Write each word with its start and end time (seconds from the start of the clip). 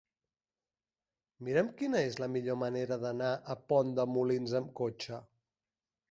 Mira'm 1.49 1.67
quina 1.81 1.99
és 2.05 2.17
la 2.23 2.29
millor 2.35 2.57
manera 2.61 2.97
d'anar 3.03 3.27
a 3.55 3.57
Pont 3.73 3.91
de 3.99 4.05
Molins 4.15 4.55
amb 4.61 4.73
cotxe. 4.81 5.21